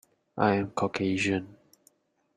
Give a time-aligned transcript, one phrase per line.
[0.35, 1.57] I am Caucasian.